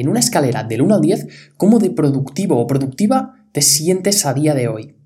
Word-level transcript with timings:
en 0.00 0.08
una 0.08 0.20
escalera 0.20 0.64
del 0.64 0.82
1 0.82 0.94
al 0.94 1.00
10, 1.00 1.26
cómo 1.56 1.78
de 1.78 1.90
productivo 1.90 2.58
o 2.58 2.66
productiva 2.66 3.34
te 3.52 3.62
sientes 3.62 4.26
a 4.26 4.34
día 4.34 4.54
de 4.54 4.68
hoy. 4.68 4.96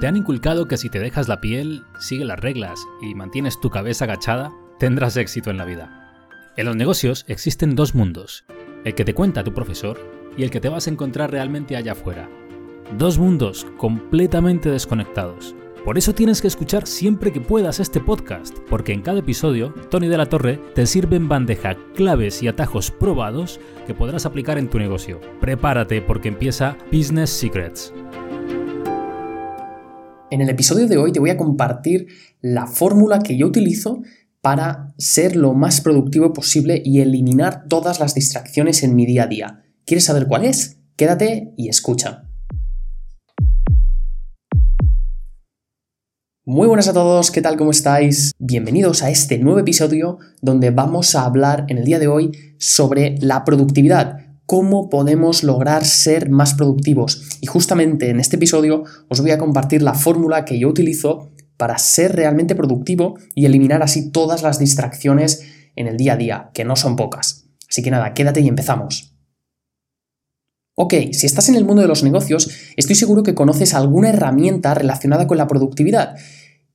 ¿Te 0.00 0.06
han 0.06 0.16
inculcado 0.16 0.66
que 0.66 0.76
si 0.76 0.88
te 0.88 1.00
dejas 1.00 1.28
la 1.28 1.40
piel, 1.40 1.82
sigue 2.00 2.24
las 2.24 2.38
reglas 2.38 2.80
y 3.02 3.14
mantienes 3.14 3.60
tu 3.60 3.70
cabeza 3.70 4.04
agachada, 4.04 4.52
tendrás 4.78 5.16
éxito 5.16 5.50
en 5.50 5.58
la 5.58 5.64
vida? 5.64 6.24
En 6.56 6.66
los 6.66 6.76
negocios 6.76 7.24
existen 7.28 7.76
dos 7.76 7.94
mundos, 7.94 8.44
el 8.84 8.94
que 8.94 9.04
te 9.04 9.14
cuenta 9.14 9.44
tu 9.44 9.54
profesor 9.54 9.98
y 10.36 10.42
el 10.42 10.50
que 10.50 10.60
te 10.60 10.68
vas 10.68 10.86
a 10.86 10.90
encontrar 10.90 11.30
realmente 11.30 11.76
allá 11.76 11.92
afuera. 11.92 12.28
Dos 12.96 13.18
mundos 13.18 13.66
completamente 13.76 14.70
desconectados. 14.70 15.54
Por 15.84 15.96
eso 15.96 16.14
tienes 16.14 16.42
que 16.42 16.48
escuchar 16.48 16.86
siempre 16.86 17.32
que 17.32 17.40
puedas 17.40 17.80
este 17.80 18.00
podcast, 18.00 18.56
porque 18.68 18.92
en 18.92 19.00
cada 19.00 19.20
episodio, 19.20 19.72
Tony 19.90 20.08
de 20.08 20.18
la 20.18 20.26
Torre 20.26 20.60
te 20.74 20.86
sirve 20.86 21.16
en 21.16 21.28
bandeja 21.28 21.76
claves 21.94 22.42
y 22.42 22.48
atajos 22.48 22.90
probados 22.90 23.60
que 23.86 23.94
podrás 23.94 24.26
aplicar 24.26 24.58
en 24.58 24.68
tu 24.68 24.78
negocio. 24.78 25.20
Prepárate 25.40 26.02
porque 26.02 26.28
empieza 26.28 26.76
Business 26.92 27.30
Secrets. 27.30 27.92
En 30.30 30.42
el 30.42 30.50
episodio 30.50 30.88
de 30.88 30.98
hoy 30.98 31.12
te 31.12 31.20
voy 31.20 31.30
a 31.30 31.38
compartir 31.38 32.08
la 32.42 32.66
fórmula 32.66 33.20
que 33.20 33.38
yo 33.38 33.46
utilizo 33.46 34.02
para 34.42 34.92
ser 34.98 35.36
lo 35.36 35.54
más 35.54 35.80
productivo 35.80 36.32
posible 36.32 36.82
y 36.84 37.00
eliminar 37.00 37.64
todas 37.68 37.98
las 37.98 38.14
distracciones 38.14 38.82
en 38.82 38.94
mi 38.94 39.06
día 39.06 39.24
a 39.24 39.26
día. 39.26 39.62
¿Quieres 39.86 40.04
saber 40.04 40.26
cuál 40.26 40.44
es? 40.44 40.76
Quédate 40.96 41.54
y 41.56 41.68
escucha. 41.68 42.27
Muy 46.50 46.66
buenas 46.66 46.88
a 46.88 46.94
todos, 46.94 47.30
¿qué 47.30 47.42
tal? 47.42 47.58
¿Cómo 47.58 47.72
estáis? 47.72 48.32
Bienvenidos 48.38 49.02
a 49.02 49.10
este 49.10 49.36
nuevo 49.36 49.58
episodio 49.58 50.16
donde 50.40 50.70
vamos 50.70 51.14
a 51.14 51.26
hablar 51.26 51.66
en 51.68 51.76
el 51.76 51.84
día 51.84 51.98
de 51.98 52.08
hoy 52.08 52.32
sobre 52.56 53.18
la 53.20 53.44
productividad, 53.44 54.16
cómo 54.46 54.88
podemos 54.88 55.44
lograr 55.44 55.84
ser 55.84 56.30
más 56.30 56.54
productivos. 56.54 57.36
Y 57.42 57.46
justamente 57.48 58.08
en 58.08 58.18
este 58.18 58.36
episodio 58.36 58.84
os 59.10 59.20
voy 59.20 59.32
a 59.32 59.36
compartir 59.36 59.82
la 59.82 59.92
fórmula 59.92 60.46
que 60.46 60.58
yo 60.58 60.70
utilizo 60.70 61.28
para 61.58 61.76
ser 61.76 62.16
realmente 62.16 62.54
productivo 62.54 63.18
y 63.34 63.44
eliminar 63.44 63.82
así 63.82 64.10
todas 64.10 64.42
las 64.42 64.58
distracciones 64.58 65.42
en 65.76 65.86
el 65.86 65.98
día 65.98 66.14
a 66.14 66.16
día, 66.16 66.50
que 66.54 66.64
no 66.64 66.76
son 66.76 66.96
pocas. 66.96 67.44
Así 67.68 67.82
que 67.82 67.90
nada, 67.90 68.14
quédate 68.14 68.40
y 68.40 68.48
empezamos. 68.48 69.17
Ok, 70.80 70.94
si 71.10 71.26
estás 71.26 71.48
en 71.48 71.56
el 71.56 71.64
mundo 71.64 71.82
de 71.82 71.88
los 71.88 72.04
negocios, 72.04 72.50
estoy 72.76 72.94
seguro 72.94 73.24
que 73.24 73.34
conoces 73.34 73.74
alguna 73.74 74.10
herramienta 74.10 74.74
relacionada 74.74 75.26
con 75.26 75.36
la 75.36 75.48
productividad. 75.48 76.14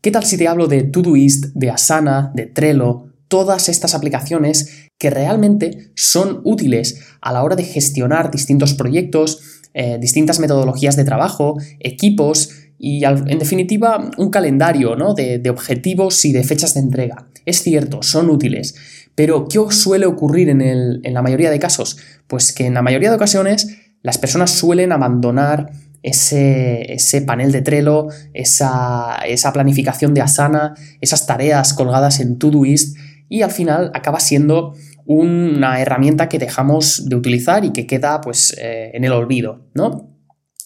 ¿Qué 0.02 0.12
tal 0.12 0.26
si 0.26 0.38
te 0.38 0.50
hablo 0.50 0.68
de 0.68 0.84
Todoist, 0.84 1.45
de 1.54 1.70
Asana, 1.70 2.30
de 2.36 2.45
Trello, 2.45 3.06
todas 3.30 3.70
estas 3.70 3.95
aplicaciones 3.95 4.90
que 5.00 5.10
realmente 5.10 5.94
son 5.95 6.42
útiles 6.44 7.00
a 7.22 7.32
la 7.32 7.44
hora 7.44 7.56
de 7.56 7.64
gestionar 7.64 8.30
distintos 8.30 8.73
proyectos, 8.73 9.62
eh, 9.73 9.98
distintas 10.02 10.42
metodologías 10.42 10.98
de 10.98 11.06
trabajo, 11.06 11.56
equipos 11.80 12.50
y 12.78 13.06
en 13.06 13.40
definitiva 13.40 14.12
un 14.17 14.30
calendario 14.32 14.98
¿no? 14.98 15.14
de, 15.14 15.42
objetivos 15.50 16.26
y 16.26 16.34
de 16.34 16.44
fechas 16.44 16.73
de 16.73 16.82
entrega. 16.82 17.30
Es 17.45 17.64
cierto, 17.64 18.04
son 18.04 18.30
útiles, 18.30 18.76
pero 19.16 19.48
¿qué 19.48 19.60
suele 19.70 20.08
ocurrir 20.08 20.50
en, 20.50 20.62
en 20.62 21.14
la 21.14 21.22
mayoría 21.22 21.52
de 21.52 21.60
casos? 21.60 21.98
Pues 22.28 22.52
que 22.52 22.66
en 22.66 22.73
la 22.73 22.82
mayoría 22.82 23.10
de 23.10 23.16
ocasiones 23.16 23.80
las 24.04 24.18
personas 24.20 24.52
suelen 24.52 24.92
abandonar 24.92 25.72
ese, 26.04 27.23
panel 27.26 27.52
de 27.52 27.62
Trello, 27.62 28.08
esa, 28.34 29.16
esa, 29.26 29.54
planificación 29.54 30.14
de 30.14 30.22
Asana, 30.22 30.76
esas 31.02 31.26
tareas 31.26 31.73
colgadas 31.73 32.20
en 32.20 32.38
Todoist 32.38 32.98
y 33.30 33.42
al 33.42 33.52
final 33.52 33.90
acaba 33.94 34.20
siendo 34.20 34.76
una 35.06 35.82
herramienta 35.82 36.30
que 36.30 36.40
dejamos 36.40 37.10
de 37.10 37.16
utilizar 37.16 37.66
y 37.66 37.72
que 37.72 37.88
queda 37.88 38.22
pues 38.22 38.56
eh, 38.60 38.92
en 38.94 39.04
el 39.04 39.14
olvido, 39.14 39.66
¿no? 39.73 40.10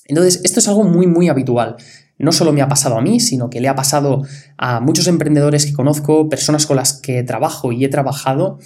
Entonces, 0.06 0.42
esto 0.44 0.60
es 0.60 0.68
algo 0.68 0.84
muy, 0.84 1.06
muy 1.06 1.30
habitual. 1.30 1.76
No 2.18 2.32
solo 2.32 2.54
me 2.54 2.62
ha 2.62 2.68
pasado 2.68 2.98
a 2.98 3.02
mí, 3.02 3.20
sino 3.20 3.50
que 3.50 3.62
le 3.62 3.68
ha 3.68 3.76
pasado 3.76 4.24
a 4.58 4.80
muchos 4.80 5.08
emprendedores 5.08 5.66
que 5.66 5.74
conozco, 5.74 6.30
personas 6.30 6.66
con 6.66 6.78
las 6.78 6.94
que 6.94 7.24
trabajo 7.24 7.72
y 7.72 7.86
he 7.86 7.90
trabajado. 7.90 8.58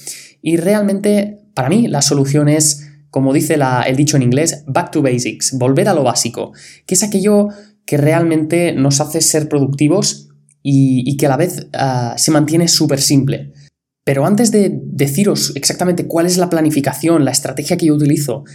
Y 0.41 0.57
realmente, 0.57 1.41
para 1.53 1.67
mí, 1.67 1.87
la 1.87 2.01
solución 2.01 2.47
es, 2.47 2.90
como 3.11 3.33
dice 3.33 3.59
el 3.85 3.95
dicho 3.95 4.17
en 4.17 4.23
inglés, 4.23 4.63
back 4.67 4.91
to 4.91 5.01
basics, 5.01 5.57
volver 5.57 5.89
a 5.89 5.93
lo 5.93 6.03
básico, 6.03 6.53
que 6.87 6.95
es 6.95 7.03
aquello 7.03 7.49
que 7.85 7.97
realmente 7.97 8.73
nos 8.73 9.01
hace 9.01 9.21
ser 9.21 9.49
productivos 9.49 10.29
y, 10.63 11.17
que 11.17 11.25
a 11.25 11.29
la 11.29 11.37
vez 11.37 11.67
ah, 11.73 12.15
se 12.17 12.31
mantiene 12.31 12.67
súper 12.67 13.01
simple. 13.01 13.51
Pero 14.05 14.25
antes 14.25 14.51
de 14.51 14.79
deciros 14.83 15.51
exactamente 15.55 16.07
cuál 16.07 16.25
es 16.25 16.37
la 16.37 16.49
planificación, 16.49 17.25
la 17.25 17.31
estrategia 17.31 17.77
que 17.77 17.87
yo 17.87 17.95
utilizo, 17.95 18.45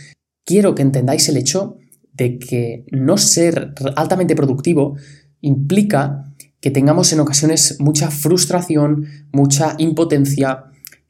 quiero 0.45 0.75
que 0.75 0.83
entendáis 0.83 1.29
el 1.29 1.37
hecho 1.37 1.77
de 2.13 2.39
que 2.39 2.87
no 2.91 3.19
ser 3.19 3.75
altamente 3.95 4.35
productivo 4.35 4.97
implica 5.43 6.33
que 6.61 6.71
tengamos 6.71 7.13
en 7.13 7.21
ocasiones 7.21 7.77
mucha 7.79 8.11
frustración, 8.11 9.07
mucha 9.33 9.75
impotencia, 9.79 10.65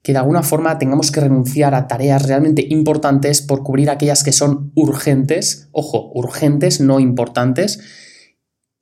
que 0.06 0.12
de 0.12 0.20
alguna 0.20 0.44
forma 0.44 0.78
tengamos 0.78 1.10
que 1.10 1.20
renunciar 1.20 1.74
a 1.74 1.88
tareas 1.88 2.22
realmente 2.28 2.64
importantes 2.70 3.42
por 3.42 3.64
cubrir 3.64 3.90
aquellas 3.90 4.22
que 4.22 4.30
son 4.30 4.70
urgentes, 4.76 5.68
ojo, 5.72 6.12
urgentes, 6.14 6.80
no 6.80 7.00
importantes, 7.00 7.80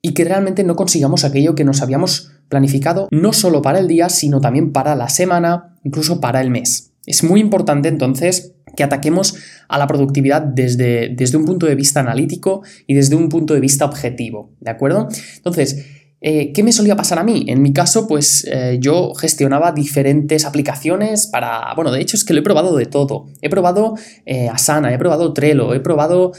y 0.03 0.13
que 0.13 0.23
realmente 0.23 0.63
no 0.63 0.75
consigamos 0.75 1.25
aquello 1.25 1.55
que 1.55 1.63
nos 1.63 1.81
habíamos 1.81 2.31
planificado 2.47 3.07
no 3.09 3.33
solo 3.33 3.63
para 3.63 3.79
el 3.79 3.87
día, 3.87 4.09
sino 4.09 4.39
también 4.39 4.71
para 4.71 4.95
la 4.95 5.09
semana, 5.09 5.79
incluso 5.83 6.21
para 6.21 6.41
el 6.41 6.51
mes. 6.51 6.93
Es 7.07 7.23
muy 7.23 7.39
importante 7.41 7.89
entonces 7.89 8.53
que 8.77 8.83
ataquemos 8.83 9.35
a 9.67 9.79
la 9.79 9.87
productividad 9.87 10.43
desde, 10.43 11.09
desde 11.09 11.37
un 11.37 11.45
punto 11.45 11.65
de 11.65 11.73
vista 11.73 12.01
analítico 12.01 12.61
y 12.85 12.93
desde 12.93 13.15
un 13.15 13.29
punto 13.29 13.55
de 13.55 13.61
vista 13.61 13.85
objetivo, 13.85 14.53
¿de 14.59 14.69
acuerdo? 14.69 15.07
Entonces, 15.37 15.87
eh, 16.21 16.53
¿Qué 16.53 16.63
me 16.63 16.71
solía 16.71 16.95
pasar 16.95 17.19
a 17.19 17.23
mí? 17.23 17.45
En 17.47 17.61
mi 17.61 17.71
caso, 17.71 18.07
pues 18.07 18.47
eh, 18.49 18.77
yo 18.81 19.13
gestionaba 19.13 19.71
diferentes 19.71 20.45
aplicaciones 20.45 21.27
para... 21.27 21.73
Bueno, 21.75 21.91
de 21.91 22.01
hecho 22.01 22.17
es 22.17 22.23
que 22.23 22.33
lo 22.33 22.39
he 22.39 22.43
probado 22.43 22.75
de 22.75 22.85
todo. 22.85 23.27
He 23.41 23.49
probado 23.49 23.95
eh, 24.25 24.49
Asana, 24.49 24.93
he 24.93 24.97
probado 24.97 25.33
Trello, 25.33 25.73
he 25.73 25.79
probado, 25.79 26.31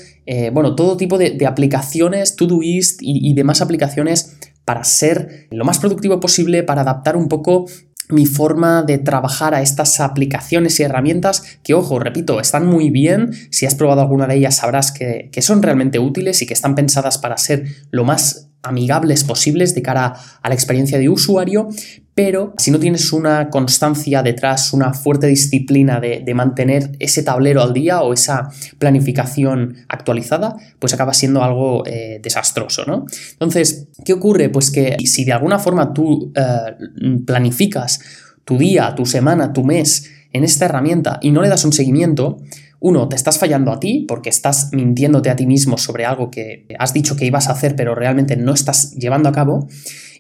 bueno, 0.53 0.75
todo 0.75 0.97
tipo 0.97 1.19
de, 1.19 1.47
aplicaciones, 1.47 2.35
Todoist 2.35 3.01
y, 3.01 3.31
y 3.31 3.35
demás 3.35 3.61
aplicaciones 3.61 4.37
para 4.65 4.83
ser 4.83 5.47
lo 5.53 5.65
más 5.65 5.79
productivo 5.79 6.19
posible, 6.19 6.65
para 6.65 6.81
adaptar 6.81 7.17
un 7.17 7.29
poco 7.29 7.67
mi 8.09 8.27
forma 8.27 8.83
de 8.83 8.99
trabajar 8.99 9.55
a 9.55 9.63
estas 9.63 10.01
aplicaciones 10.01 10.79
y 10.79 10.85
herramientas 10.85 11.59
que, 11.63 11.75
ojo, 11.75 11.99
repito, 11.99 12.41
están 12.41 12.67
muy 12.67 12.91
bien. 12.91 13.33
Si 13.51 13.67
has 13.67 13.75
probado 13.75 14.01
alguna 14.01 14.27
de 14.27 14.37
ellas 14.37 14.57
sabrás 14.57 14.93
que, 14.93 15.29
que 15.33 15.43
son 15.43 15.63
realmente 15.63 15.99
útiles 15.99 16.41
y 16.43 16.47
que 16.47 16.55
están 16.55 16.75
pensadas 16.75 17.19
para 17.19 17.37
ser 17.37 17.67
lo 17.91 18.05
más 18.05 18.46
amigables 18.67 19.25
posibles 19.25 19.75
de 19.75 19.83
cara 19.83 20.15
a 20.43 20.49
la 20.49 20.55
experiencia 20.55 20.99
de 20.99 21.09
usuario, 21.09 21.69
pero 22.15 22.55
si 22.57 22.71
no 22.71 22.79
tienes 22.79 23.13
una 23.13 23.51
constancia 23.51 24.23
detrás, 24.23 24.73
una 24.73 24.95
fuerte 24.95 25.27
disciplina 25.27 26.01
de, 26.01 26.35
mantener 26.35 26.93
ese 26.99 27.23
tablero 27.23 27.63
al 27.63 27.75
día 27.75 28.01
o 28.01 28.15
esa 28.15 28.49
planificación 28.79 29.77
actualizada, 29.89 30.57
pues 30.79 30.95
acaba 30.95 31.13
siendo 31.13 31.43
algo 31.43 31.87
eh, 31.87 32.19
desastroso, 32.23 32.85
¿no? 32.87 33.05
Entonces, 33.33 33.89
¿qué 34.05 34.15
ocurre? 34.15 34.49
Pues 34.49 34.71
que 34.71 34.97
si 35.05 35.27
de 35.27 35.33
alguna 35.33 35.59
forma 35.59 35.93
tú 35.93 36.33
eh, 36.35 37.21
planificas 37.27 38.01
tu 38.47 38.57
día, 38.57 38.95
tu 38.95 39.05
semana, 39.05 39.53
tu 39.53 39.63
mes 39.63 40.11
en 40.33 40.45
esta 40.45 40.65
herramienta 40.65 41.19
y 41.21 41.33
no 41.33 41.43
le 41.43 41.49
das 41.49 41.65
un 41.67 41.73
seguimiento, 41.73 42.39
uno, 42.81 43.09
te 43.09 43.17
estás 43.17 43.39
fallando 43.39 43.73
a 43.73 43.81
ti 43.81 44.05
porque 44.07 44.29
estás 44.29 44.71
mintiéndote 44.73 45.31
a 45.31 45.37
ti 45.37 45.47
mismo 45.47 45.79
sobre 45.79 46.05
algo 46.05 46.31
que 46.31 46.67
has 46.79 46.93
dicho 46.93 47.17
que 47.17 47.25
ibas 47.25 47.49
a 47.49 47.53
hacer 47.53 47.75
pero 47.77 47.95
realmente 47.95 48.37
no 48.37 48.53
estás 48.53 48.93
llevando 48.93 49.29
a 49.29 49.33
cabo. 49.33 49.69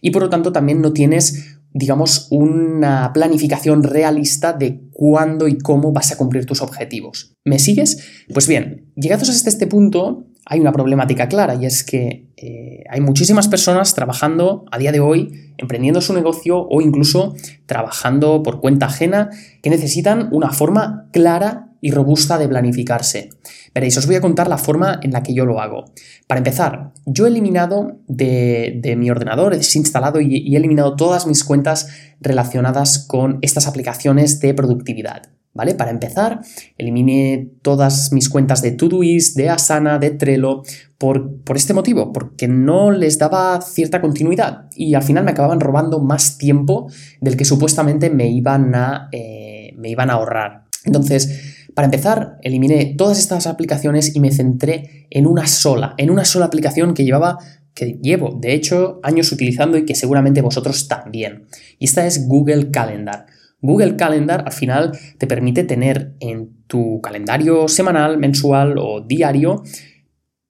Y 0.01 0.11
por 0.11 0.23
lo 0.23 0.31
tanto 0.31 0.53
también 0.53 0.81
no 0.81 0.93
tienes, 0.93 1.59
digamos, 1.73 2.29
una 2.31 3.13
planificación 3.13 3.83
realista 3.83 4.53
de 4.53 4.81
cuándo 4.93 5.49
y 5.49 5.59
cómo 5.59 5.93
vas 5.93 6.13
a 6.13 6.17
cumplir 6.17 6.47
tus 6.47 6.63
objetivos. 6.63 7.35
¿Me 7.45 7.59
sigues? 7.59 8.05
Pues 8.33 8.49
bien, 8.49 8.93
llegados 8.95 9.29
hasta 9.29 9.49
este 9.49 9.67
punto, 9.67 10.27
hay 10.47 10.61
una 10.61 10.73
problemática 10.73 11.29
clara 11.29 11.57
y 11.57 11.67
es 11.67 11.83
que 11.83 12.29
eh, 12.37 12.85
hay 12.89 13.01
muchísimas 13.01 13.49
personas 13.49 13.95
trabajando 13.95 14.65
a 14.71 14.79
día 14.79 14.93
de 14.93 15.01
hoy, 15.01 15.53
emprendiendo 15.59 16.01
su 16.01 16.15
negocio 16.15 16.67
o 16.71 16.81
incluso 16.81 17.35
trabajando 17.67 18.43
por 18.43 18.61
cuenta 18.61 18.87
ajena 18.87 19.31
que 19.61 19.71
necesitan 19.71 20.29
una 20.31 20.51
forma 20.51 21.09
clara 21.13 21.73
y 21.87 21.93
robusta 21.93 22.37
de 22.37 22.49
planificarse. 22.49 23.31
Veréis, 23.73 23.97
os 23.97 24.09
voy 24.09 24.17
a 24.17 24.21
contar 24.21 24.49
la 24.49 24.59
forma 24.59 24.99
en 25.05 25.13
la 25.13 25.23
que 25.23 25.35
yo 25.35 25.47
lo 25.47 25.61
hago. 25.61 25.85
Para 26.27 26.39
empezar, 26.39 26.91
yo 27.05 27.27
he 27.27 27.29
eliminado 27.29 28.01
de, 28.09 28.97
mi 28.99 29.09
ordenador, 29.09 29.55
he 29.55 29.59
desinstalado 29.59 30.21
y, 30.21 30.39
y 30.39 30.55
he 30.55 30.59
eliminado 30.59 30.97
todas 30.97 31.29
mis 31.29 31.45
cuentas 31.45 31.89
relacionadas 32.21 32.99
con 33.07 33.39
estas 33.41 33.69
aplicaciones 33.69 34.41
de 34.41 34.53
productividad. 34.53 35.29
¿Vale? 35.55 35.75
Para 35.75 35.93
empezar, 35.93 36.41
eliminé 36.77 37.53
todas 37.63 38.13
mis 38.13 38.29
cuentas 38.29 38.61
de 38.63 38.73
Todoist, 38.73 39.37
de 39.37 39.49
Asana, 39.49 39.99
de 39.99 40.11
Trello, 40.11 40.63
por, 40.99 41.41
por, 41.45 41.57
este 41.57 41.73
motivo, 41.73 42.13
porque 42.13 42.49
no 42.49 42.91
les 42.91 43.19
daba 43.19 43.63
cierta 43.63 44.03
continuidad 44.03 44.69
y 44.75 44.95
al 44.95 45.03
final 45.03 45.25
me 45.25 45.31
acababan 45.31 45.61
robando 45.61 46.01
más 46.01 46.37
tiempo 46.37 46.91
del 47.23 47.39
que 47.39 47.47
supuestamente 47.47 48.11
me 48.11 48.29
iban 48.29 48.75
a, 48.75 49.09
eh, 49.13 49.73
me 49.79 49.89
iban 49.89 50.11
a 50.11 50.15
ahorrar. 50.15 50.67
Entonces, 50.87 51.56
para 51.77 51.85
empezar, 51.89 52.39
eliminé 52.41 52.95
todas 52.97 53.19
estas 53.19 53.47
aplicaciones 53.47 54.17
y 54.17 54.21
me 54.21 54.33
centré 54.33 55.07
en 55.11 55.27
una 55.27 55.47
sola, 55.47 55.93
en 55.99 56.09
una 56.11 56.25
sola 56.25 56.47
aplicación 56.47 56.95
que 56.95 57.05
llevaba 57.05 57.39
que 57.75 57.99
llevo, 58.03 58.35
de 58.41 58.55
hecho, 58.55 58.99
años 59.03 59.31
utilizando 59.31 59.77
y 59.77 59.85
que 59.85 59.95
seguramente 59.95 60.41
vosotros 60.41 60.89
también. 60.89 61.45
Y 61.79 61.85
esta 61.85 62.07
es 62.07 62.27
Google 62.29 62.71
Calendar. 62.71 63.27
Google 63.61 63.97
Calendar 63.97 64.45
al 64.47 64.55
final 64.55 64.99
te 65.19 65.27
permite 65.27 65.65
tener 65.65 66.15
en 66.21 66.49
tu 66.67 67.03
calendario 67.03 67.69
semanal, 67.69 68.17
mensual 68.17 68.77
o 68.79 69.03
diario 69.03 69.63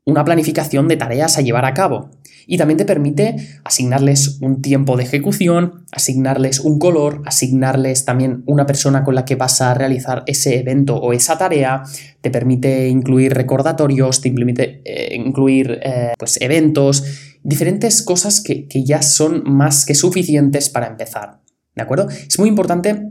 una 0.05 0.25
planificación 0.25 0.87
de 0.87 0.96
tareas 0.96 1.38
a 1.38 1.40
llevar 1.40 1.64
a 1.64 1.75
cabo. 1.75 2.11
Y 2.46 2.58
también 2.58 2.78
te 2.78 2.84
permite 2.84 3.37
asignarles 3.64 4.38
un 4.40 4.62
tiempo 4.62 4.96
de 4.96 5.02
ejecución, 5.02 5.84
asignarles 5.90 6.60
un 6.60 6.78
color, 6.78 7.22
asignarles 7.26 8.04
también 8.04 8.44
una 8.46 8.66
persona 8.66 9.02
con 9.02 9.16
la 9.16 9.25
que 9.25 9.34
vas 9.34 9.60
a 9.60 9.75
realizar 9.75 10.22
ese 10.26 10.60
evento 10.60 10.96
o 10.96 11.12
esa 11.12 11.37
tarea, 11.38 11.82
te 12.20 12.31
permite 12.31 12.88
incluir 12.88 13.34
recordatorios, 13.34 14.20
te 14.20 14.31
permite 14.31 14.81
eh, 14.84 15.16
incluir 15.16 15.81
eh, 15.82 16.12
pues, 16.16 16.40
eventos, 16.40 17.02
diferentes 17.43 18.02
cosas 18.02 18.40
que, 18.40 18.66
ya 18.84 19.02
son 19.02 19.43
más 19.44 19.84
que 19.84 19.94
suficientes 19.94 20.69
para 20.69 20.87
empezar. 20.87 21.40
¿De 21.75 21.82
acuerdo? 21.82 22.08
Es 22.08 22.38
muy 22.38 22.48
importante 22.48 23.10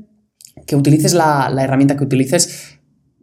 que 0.66 0.76
utilices 0.76 1.14
la, 1.14 1.50
la 1.50 1.64
herramienta 1.64 1.98
que 1.98 2.06
utilices 2.06 2.75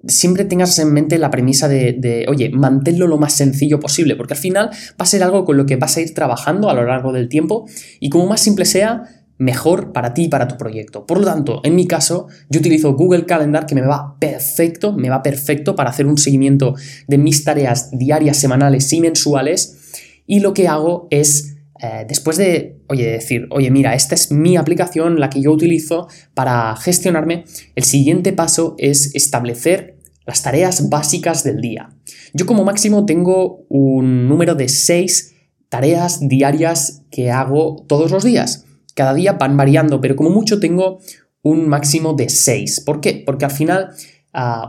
siempre 0.06 0.44
tengas 0.44 0.78
en 0.78 0.93
mente 0.93 1.19
la 1.19 1.31
premisa 1.31 1.69
de, 1.69 2.26
oye, 2.28 2.50
manténlo 2.50 3.06
lo 3.06 3.19
más 3.19 3.34
sencillo 3.34 3.81
posible, 3.81 4.16
porque 4.16 4.34
al 4.34 4.40
final 4.40 4.70
va 4.70 4.96
a 4.99 5.06
ser 5.06 5.22
algo 5.22 5.44
con 5.44 5.56
lo 5.56 5.66
que 5.66 5.76
vas 5.76 5.96
a 5.96 6.00
ir 6.00 6.14
trabajando 6.14 6.70
a 6.70 6.75
lo 6.75 6.84
largo 6.84 7.12
del 7.12 7.28
tiempo 7.28 7.66
y 8.00 8.10
como 8.10 8.26
más 8.26 8.40
simple 8.40 8.64
sea, 8.64 9.04
mejor 9.38 9.93
para 9.93 10.14
ti 10.14 10.25
y 10.25 10.28
para 10.28 10.46
tu 10.46 10.56
proyecto. 10.56 11.04
Por 11.06 11.19
lo 11.19 11.25
tanto, 11.25 11.60
en 11.64 11.75
mi 11.75 11.87
caso, 11.87 12.28
yo 12.49 12.60
utilizo 12.60 12.94
Google 12.94 13.26
Calendar 13.26 13.66
que 13.66 13.75
me 13.75 13.81
va 13.81 14.16
perfecto, 14.20 14.93
me 14.93 15.10
va 15.10 15.22
perfecto 15.22 15.75
para 15.75 15.90
hacer 15.90 16.06
un 16.06 16.19
seguimiento 16.19 16.75
de 17.08 17.19
mis 17.19 17.43
tareas 17.43 17.90
diarias, 17.90 18.37
semanales 18.37 18.93
y 18.93 19.00
mensuales 19.00 19.78
y 20.26 20.40
lo 20.40 20.54
que 20.54 20.69
hago 20.69 21.08
es 21.10 21.56
eh, 21.82 22.04
después 22.06 22.37
de, 22.37 22.81
oye, 22.93 23.11
decir, 23.11 23.49
oye, 23.50 23.71
mira, 23.71 23.94
esta 23.94 24.15
es 24.15 24.31
mi 24.31 24.56
aplicación, 24.56 25.19
la 25.19 25.31
que 25.31 25.41
yo 25.41 25.50
utilizo 25.50 26.09
para 26.35 26.77
gestionarme, 26.77 27.44
el 27.75 27.85
siguiente 27.85 28.33
paso 28.33 28.75
es 28.79 29.15
establecer 29.15 29.97
las 30.27 30.43
tareas 30.43 30.91
básicas 30.91 31.43
del 31.43 31.61
día. 31.61 31.89
Yo 32.35 32.47
como 32.47 32.65
máximo 32.65 33.06
tengo 33.06 33.65
un 33.69 34.29
número 34.29 34.55
de 34.55 34.69
seis 34.69 35.35
tareas 35.69 36.29
diarias 36.29 37.03
que 37.11 37.31
hago 37.31 37.85
todos 37.89 38.11
los 38.11 38.25
días. 38.25 38.67
Cada 38.95 39.15
día 39.15 39.33
van 39.33 39.56
variando, 39.56 40.00
pero 40.00 40.15
como 40.15 40.31
mucho 40.31 40.61
tengo 40.61 41.00
un 41.43 41.69
máximo 41.69 42.12
de 42.12 42.29
seis. 42.29 42.81
¿Por 42.81 43.00
qué? 43.00 43.23
Porque 43.25 43.47
al 43.47 43.50
final 43.50 43.88
ah, 44.35 44.69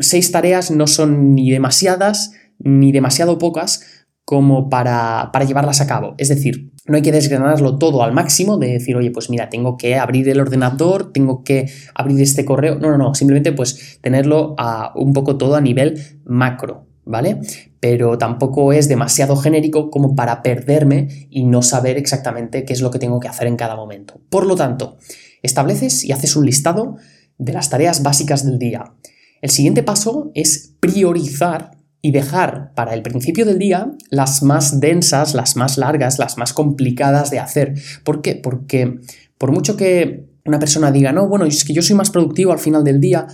seis 0.00 0.32
tareas 0.32 0.70
no 0.70 0.86
son 0.86 1.34
ni 1.34 1.50
demasiadas 1.50 2.32
ni 2.58 2.90
demasiado 2.90 3.38
pocas, 3.38 3.84
como 4.28 4.68
para, 4.68 5.30
llevarlas 5.46 5.80
a 5.80 5.86
cabo. 5.86 6.14
Es 6.18 6.28
decir, 6.28 6.70
no 6.88 6.96
hay 6.96 7.02
que 7.02 7.12
desgranarlo 7.12 7.78
todo 7.78 8.02
al 8.02 8.12
máximo 8.12 8.56
de 8.56 8.68
decir, 8.72 8.96
oye, 8.96 9.10
pues 9.10 9.30
mira, 9.30 9.48
tengo 9.48 9.76
que 9.76 9.96
abrir 9.96 10.28
el 10.28 10.40
ordenador, 10.40 11.12
tengo 11.12 11.44
que 11.44 11.70
abrir 11.94 12.20
este 12.20 12.44
correo. 12.44 12.78
No, 12.78 12.90
no, 12.90 12.98
no, 12.98 13.14
simplemente 13.14 13.52
pues 13.52 13.98
tenerlo 14.00 14.56
un 14.94 15.12
poco 15.12 15.36
todo 15.36 15.54
a 15.54 15.60
nivel 15.60 16.02
macro, 16.24 16.86
¿vale? 17.04 17.40
Pero 17.78 18.16
tampoco 18.18 18.72
es 18.72 18.88
demasiado 18.88 19.36
genérico 19.36 19.90
como 19.90 20.16
para 20.16 20.42
perderme 20.42 21.28
y 21.30 21.44
no 21.44 21.62
saber 21.62 21.98
exactamente 21.98 22.64
qué 22.64 22.72
es 22.72 22.80
lo 22.80 22.90
que 22.90 22.98
tengo 22.98 23.20
que 23.20 23.28
hacer 23.28 23.46
en 23.46 23.56
cada 23.56 23.76
momento. 23.76 24.20
Por 24.30 24.46
lo 24.46 24.56
tanto, 24.56 24.96
estableces 25.42 26.04
y 26.04 26.12
haces 26.12 26.36
un 26.36 26.46
listado 26.46 26.96
de 27.36 27.52
las 27.52 27.70
tareas 27.70 28.02
básicas 28.02 28.44
del 28.44 28.58
día. 28.58 28.94
El 29.40 29.50
siguiente 29.50 29.82
paso 29.82 30.32
es 30.34 30.74
priorizar 30.80 31.77
y 32.00 32.12
dejar 32.12 32.72
para 32.74 32.94
el 32.94 33.02
principio 33.02 33.44
del 33.44 33.58
día 33.58 33.90
las 34.10 34.42
más 34.42 34.80
densas, 34.80 35.34
las 35.34 35.56
más 35.56 35.78
largas, 35.78 36.18
las 36.18 36.38
más 36.38 36.52
complicadas 36.52 37.30
de 37.30 37.40
hacer. 37.40 37.74
¿Por 38.04 38.22
qué? 38.22 38.36
Porque 38.36 39.00
por 39.36 39.52
mucho 39.52 39.76
que 39.76 40.28
una 40.44 40.58
persona 40.58 40.90
diga, 40.90 41.12
no, 41.12 41.28
bueno, 41.28 41.44
es 41.44 41.64
que 41.64 41.72
yo 41.72 41.82
soy 41.82 41.96
más 41.96 42.10
productivo 42.10 42.52
al 42.52 42.58
final 42.58 42.84
del 42.84 43.00
día, 43.00 43.26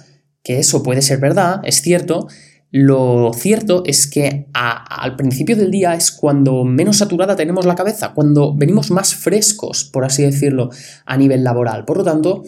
que 0.43 0.59
eso 0.59 0.83
puede 0.83 1.03
ser 1.03 1.19
verdad, 1.21 1.61
es 1.65 1.81
cierto, 1.81 2.29
lo 2.71 3.31
cierto 3.33 3.83
es 3.87 4.09
que 4.09 4.49
al 4.53 5.15
principio 5.15 5.57
del 5.57 5.71
día 5.71 5.95
es 5.95 6.11
cuando 6.11 6.65
menos 6.65 6.97
saturada 6.97 7.37
tenemos 7.37 7.67
la 7.67 7.77
cabeza, 7.77 8.13
cuando 8.15 8.53
venimos 8.53 8.91
más 8.91 9.15
frescos, 9.15 9.85
por 9.85 10.05
así 10.05 10.25
decirlo, 10.25 10.71
a 11.07 11.17
nivel 11.17 11.45
laboral. 11.45 11.85
Por 11.85 11.99
lo 11.99 12.05
tanto, 12.05 12.43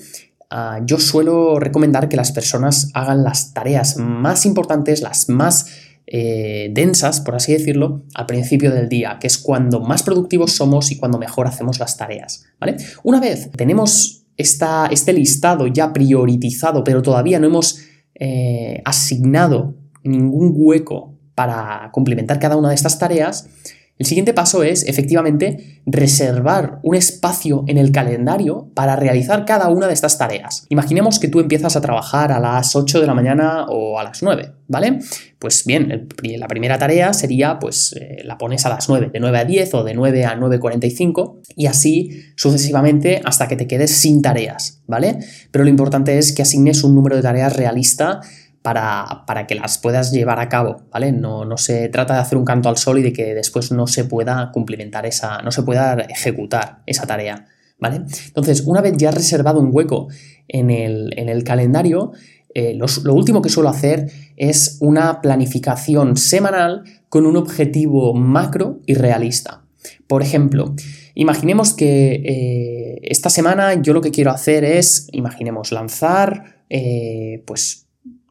ah, 0.50 0.80
yo 0.84 0.98
suelo 0.98 1.60
recomendar 1.60 2.08
que 2.08 2.16
las 2.16 2.32
personas 2.32 2.90
hagan 2.92 3.22
las 3.22 3.54
tareas 3.54 3.98
más 3.98 4.46
importantes, 4.46 5.00
las 5.00 5.28
más 5.28 5.68
eh, 6.06 6.70
densas, 6.72 7.20
por 7.20 7.34
así 7.34 7.52
decirlo, 7.52 8.04
al 8.14 8.26
principio 8.26 8.70
del 8.70 8.88
día, 8.88 9.18
que 9.20 9.26
es 9.26 9.38
cuando 9.38 9.80
más 9.80 10.02
productivos 10.02 10.52
somos 10.52 10.90
y 10.92 10.98
cuando 10.98 11.18
mejor 11.18 11.48
hacemos 11.48 11.80
las 11.80 11.96
tareas. 11.96 12.44
¿vale? 12.60 12.76
Una 13.02 13.20
vez 13.20 13.50
tenemos 13.50 14.24
esta, 14.36 14.86
este 14.86 15.12
listado 15.12 15.66
ya 15.66 15.92
priorizado, 15.92 16.84
pero 16.84 17.02
todavía 17.02 17.40
no 17.40 17.48
hemos 17.48 17.80
eh, 18.14 18.82
asignado 18.84 19.74
ningún 20.04 20.52
hueco 20.54 21.18
para 21.34 21.90
complementar 21.92 22.38
cada 22.38 22.56
una 22.56 22.68
de 22.68 22.76
estas 22.76 22.98
tareas, 22.98 23.48
el 23.98 24.04
siguiente 24.04 24.34
paso 24.34 24.62
es, 24.62 24.82
efectivamente, 24.86 25.80
reservar 25.86 26.80
un 26.82 26.96
espacio 26.96 27.64
en 27.66 27.78
el 27.78 27.92
calendario 27.92 28.70
para 28.74 28.94
realizar 28.94 29.46
cada 29.46 29.68
una 29.68 29.86
de 29.86 29.94
estas 29.94 30.18
tareas. 30.18 30.66
Imaginemos 30.68 31.18
que 31.18 31.28
tú 31.28 31.40
empiezas 31.40 31.76
a 31.76 31.80
trabajar 31.80 32.30
a 32.30 32.38
las 32.38 32.76
8 32.76 33.00
de 33.00 33.06
la 33.06 33.14
mañana 33.14 33.64
o 33.68 33.98
a 33.98 34.04
las 34.04 34.22
9, 34.22 34.52
¿vale? 34.68 34.98
Pues 35.38 35.64
bien, 35.64 36.08
la 36.22 36.46
primera 36.46 36.78
tarea 36.78 37.14
sería, 37.14 37.58
pues 37.58 37.94
eh, 37.98 38.22
la 38.24 38.36
pones 38.36 38.66
a 38.66 38.68
las 38.68 38.86
9, 38.88 39.10
de 39.12 39.20
9 39.20 39.38
a 39.38 39.44
10 39.46 39.74
o 39.74 39.84
de 39.84 39.94
9 39.94 40.24
a 40.26 40.36
9.45 40.36 41.40
y 41.56 41.66
así 41.66 42.22
sucesivamente 42.36 43.22
hasta 43.24 43.48
que 43.48 43.56
te 43.56 43.66
quedes 43.66 43.92
sin 43.92 44.20
tareas, 44.20 44.82
¿vale? 44.86 45.20
Pero 45.50 45.64
lo 45.64 45.70
importante 45.70 46.18
es 46.18 46.32
que 46.32 46.42
asignes 46.42 46.84
un 46.84 46.94
número 46.94 47.16
de 47.16 47.22
tareas 47.22 47.56
realista 47.56 48.20
para, 48.66 49.46
que 49.46 49.54
las 49.54 49.78
puedas 49.78 50.10
llevar 50.10 50.40
a 50.40 50.48
cabo, 50.48 50.82
¿vale? 50.90 51.12
No, 51.12 51.44
no, 51.44 51.56
se 51.56 51.88
trata 51.88 52.14
de 52.14 52.20
hacer 52.20 52.36
un 52.36 52.44
canto 52.44 52.68
al 52.68 52.76
sol 52.76 52.98
y 52.98 53.02
de 53.02 53.12
que 53.12 53.32
después 53.32 53.70
no 53.70 53.86
se 53.86 54.04
pueda 54.04 54.50
cumplimentar 54.52 55.06
esa, 55.06 55.40
no 55.42 55.52
se 55.52 55.62
pueda 55.62 55.94
ejecutar 56.08 56.82
esa 56.84 57.06
tarea, 57.06 57.46
¿vale? 57.78 58.02
Entonces, 58.26 58.62
una 58.66 58.80
vez 58.80 58.94
ya 58.96 59.10
has 59.10 59.14
reservado 59.14 59.60
un 59.60 59.70
hueco 59.72 60.08
en 60.48 60.70
el, 60.70 61.44
calendario, 61.44 62.10
eh, 62.54 62.74
lo, 62.74 63.14
último 63.14 63.40
que 63.40 63.50
suelo 63.50 63.68
hacer 63.68 64.10
es 64.36 64.78
una 64.80 65.20
planificación 65.20 66.16
semanal 66.16 66.82
con 67.08 67.24
un 67.24 67.36
objetivo 67.36 68.14
macro 68.14 68.80
y 68.84 68.94
realista. 68.94 69.62
Por 70.08 70.22
ejemplo, 70.22 70.74
imaginemos 71.14 71.72
que 71.72 72.14
eh, 72.14 72.98
esta 73.02 73.30
semana 73.30 73.80
yo 73.80 73.92
lo 73.92 74.00
que 74.00 74.10
quiero 74.10 74.32
hacer 74.32 74.64
es, 74.64 75.06
imaginemos, 75.12 75.70
lanzar, 75.70 76.64
eh, 76.68 77.44
pues, 77.46 77.85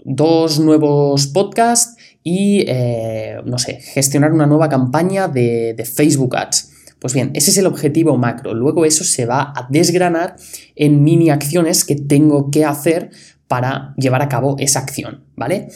dos 0.05 0.59
nuevos 0.59 1.27
podcasts 1.27 1.97
y, 2.23 2.63
eh, 2.67 3.37
no 3.43 3.57
sé, 3.57 3.81
gestionar 3.81 4.31
una 4.31 4.45
nueva 4.45 4.69
campaña 4.69 5.27
de, 5.27 5.75
Facebook 5.85 6.37
Ads. 6.37 6.71
Pues 6.99 7.13
bien, 7.13 7.31
ese 7.33 7.51
es 7.51 7.57
el 7.57 7.65
objetivo 7.65 8.17
macro. 8.17 8.53
Luego 8.53 8.85
eso 8.85 9.03
se 9.03 9.25
va 9.25 9.53
a 9.55 9.67
desgranar 9.69 10.37
en 10.75 11.03
mini 11.03 11.29
acciones 11.29 11.83
que 11.83 11.95
tengo 11.95 12.49
que 12.49 12.63
hacer 12.65 13.11
para 13.47 13.93
llevar 13.97 14.21
a 14.21 14.29
cabo 14.29 14.55
esa 14.59 14.79
acción, 14.79 15.25
¿vale? 15.35 15.67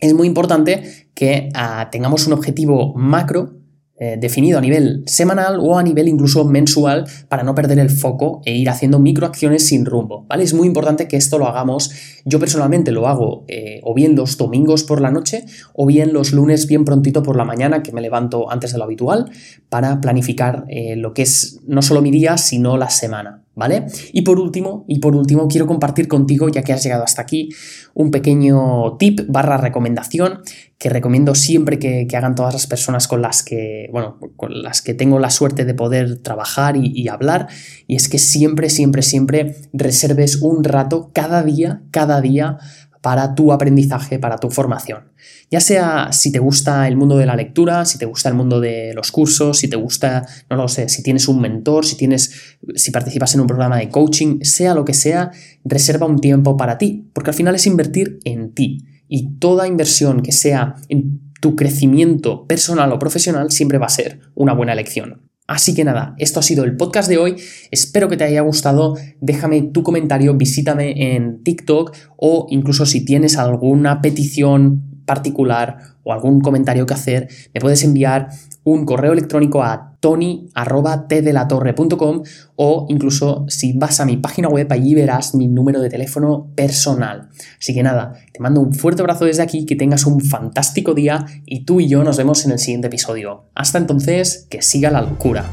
Es 0.00 0.14
muy 0.14 0.26
importante 0.26 1.08
que 1.14 1.50
ah, 1.54 1.88
tengamos 1.92 2.26
un 2.26 2.32
objetivo 2.32 2.94
macro 2.94 3.57
eh, 4.00 4.16
definido 4.20 4.58
a 4.58 4.60
nivel 4.60 5.02
semanal 5.06 5.58
o 5.60 5.76
a 5.76 5.82
nivel 5.82 6.06
incluso 6.06 6.44
mensual 6.44 7.04
para 7.28 7.42
no 7.42 7.54
perder 7.54 7.80
el 7.80 7.90
foco 7.90 8.40
e 8.44 8.56
ir 8.56 8.70
haciendo 8.70 9.00
microacciones 9.00 9.66
sin 9.66 9.84
rumbo, 9.84 10.24
¿vale? 10.28 10.44
Es 10.44 10.54
muy 10.54 10.68
importante 10.68 11.08
que 11.08 11.16
esto 11.16 11.36
lo 11.36 11.48
hagamos, 11.48 11.90
yo 12.24 12.38
personalmente 12.38 12.92
lo 12.92 13.08
hago 13.08 13.44
eh, 13.48 13.80
o 13.82 13.94
bien 13.94 14.14
los 14.14 14.36
domingos 14.36 14.84
por 14.84 15.00
la 15.00 15.10
noche 15.10 15.44
o 15.74 15.84
bien 15.84 16.12
los 16.12 16.32
lunes 16.32 16.68
bien 16.68 16.84
prontito 16.84 17.24
por 17.24 17.36
la 17.36 17.44
mañana 17.44 17.82
que 17.82 17.90
me 17.90 18.00
levanto 18.00 18.50
antes 18.52 18.70
de 18.70 18.78
lo 18.78 18.84
habitual 18.84 19.32
para 19.68 20.00
planificar 20.00 20.64
eh, 20.68 20.94
lo 20.94 21.12
que 21.12 21.22
es 21.22 21.60
no 21.66 21.82
solo 21.82 22.00
mi 22.00 22.12
día 22.12 22.38
sino 22.38 22.76
la 22.76 22.90
semana, 22.90 23.42
¿vale? 23.58 23.86
Y 24.12 24.22
por 24.22 24.38
último, 24.38 24.84
y 24.86 25.00
por 25.00 25.16
último 25.16 25.48
quiero 25.48 25.66
compartir 25.66 26.06
contigo, 26.06 26.48
ya 26.48 26.62
que 26.62 26.72
has 26.72 26.82
llegado 26.82 27.02
hasta 27.02 27.22
aquí, 27.22 27.50
un 27.92 28.12
pequeño 28.12 28.96
tip 28.98 29.20
barra 29.28 29.56
recomendación 29.56 30.40
que 30.78 30.88
recomiendo 30.88 31.34
siempre 31.34 31.80
que, 31.80 32.06
hagan 32.16 32.36
todas 32.36 32.54
las 32.54 32.68
personas 32.68 33.08
con 33.08 33.20
las 33.20 33.42
que, 33.42 33.88
bueno, 33.92 34.18
con 34.36 34.62
las 34.62 34.80
que 34.80 34.94
tengo 34.94 35.18
la 35.18 35.30
suerte 35.30 35.64
de 35.64 35.74
poder 35.74 36.18
trabajar 36.18 36.76
y, 36.76 37.08
hablar, 37.08 37.48
y 37.88 37.96
es 37.96 38.08
que 38.08 38.18
siempre, 38.18 38.70
siempre, 38.70 39.02
siempre 39.02 39.56
reserves 39.72 40.36
un 40.36 40.62
rato 40.62 41.10
cada 41.12 41.42
día, 41.42 41.82
cada 41.90 42.20
día 42.20 42.58
para 43.00 43.34
tu 43.34 43.52
aprendizaje, 43.52 44.18
para 44.18 44.38
tu 44.38 44.50
formación. 44.50 45.12
Ya 45.50 45.60
sea 45.60 46.12
si 46.12 46.30
te 46.32 46.38
gusta 46.38 46.86
el 46.88 46.96
mundo 46.96 47.16
de 47.16 47.26
la 47.26 47.36
lectura, 47.36 47.84
si 47.84 47.98
te 47.98 48.06
gusta 48.06 48.28
el 48.28 48.34
mundo 48.34 48.60
de 48.60 48.92
los 48.94 49.10
cursos, 49.12 49.58
si 49.58 49.68
te 49.68 49.76
gusta, 49.76 50.26
no 50.50 50.56
lo 50.56 50.68
sé, 50.68 50.88
si 50.88 51.02
tienes 51.02 51.28
un 51.28 51.40
mentor, 51.40 51.86
si 51.86 51.96
tienes 51.96 52.56
si 52.74 52.90
participas 52.90 53.34
en 53.34 53.40
un 53.40 53.46
programa 53.46 53.78
de 53.78 53.88
coaching, 53.88 54.40
sea 54.42 54.74
lo 54.74 54.84
que 54.84 54.94
sea, 54.94 55.30
reserva 55.64 56.06
un 56.06 56.18
tiempo 56.18 56.56
para 56.56 56.78
ti, 56.78 57.08
porque 57.12 57.30
al 57.30 57.36
final 57.36 57.54
es 57.54 57.66
invertir 57.66 58.18
en 58.24 58.52
ti 58.52 58.84
y 59.08 59.38
toda 59.38 59.66
inversión 59.66 60.22
que 60.22 60.32
sea 60.32 60.76
en 60.88 61.32
tu 61.40 61.56
crecimiento 61.56 62.46
personal 62.46 62.92
o 62.92 62.98
profesional 62.98 63.50
siempre 63.50 63.78
va 63.78 63.86
a 63.86 63.90
ser 63.90 64.20
una 64.34 64.54
buena 64.54 64.72
elección. 64.72 65.27
Así 65.48 65.74
que 65.74 65.82
nada, 65.82 66.14
esto 66.18 66.40
ha 66.40 66.42
sido 66.42 66.64
el 66.64 66.76
podcast 66.76 67.08
de 67.08 67.16
hoy. 67.16 67.36
Espero 67.70 68.08
que 68.08 68.18
te 68.18 68.24
haya 68.24 68.42
gustado. 68.42 68.96
Déjame 69.22 69.62
tu 69.62 69.82
comentario, 69.82 70.34
visítame 70.34 71.14
en 71.16 71.42
TikTok 71.42 71.96
o 72.18 72.46
incluso 72.50 72.84
si 72.84 73.02
tienes 73.02 73.38
alguna 73.38 74.02
petición 74.02 75.02
particular 75.06 75.78
o 76.04 76.12
algún 76.12 76.42
comentario 76.42 76.84
que 76.84 76.92
hacer, 76.92 77.28
me 77.54 77.60
puedes 77.60 77.82
enviar 77.82 78.28
un 78.62 78.84
correo 78.84 79.14
electrónico 79.14 79.62
a 79.62 79.87
tony.tdelatorre.com 80.00 82.22
o 82.56 82.86
incluso 82.88 83.44
si 83.48 83.72
vas 83.72 84.00
a 84.00 84.04
mi 84.04 84.16
página 84.16 84.48
web 84.48 84.66
allí 84.70 84.94
verás 84.94 85.34
mi 85.34 85.48
número 85.48 85.80
de 85.80 85.90
teléfono 85.90 86.50
personal. 86.54 87.28
Así 87.58 87.74
que 87.74 87.82
nada, 87.82 88.14
te 88.32 88.40
mando 88.40 88.60
un 88.60 88.74
fuerte 88.74 89.02
abrazo 89.02 89.24
desde 89.24 89.42
aquí, 89.42 89.66
que 89.66 89.76
tengas 89.76 90.06
un 90.06 90.20
fantástico 90.20 90.94
día 90.94 91.26
y 91.46 91.64
tú 91.64 91.80
y 91.80 91.88
yo 91.88 92.04
nos 92.04 92.16
vemos 92.16 92.44
en 92.44 92.52
el 92.52 92.58
siguiente 92.58 92.88
episodio. 92.88 93.44
Hasta 93.54 93.78
entonces, 93.78 94.46
que 94.50 94.62
siga 94.62 94.90
la 94.90 95.02
locura. 95.02 95.44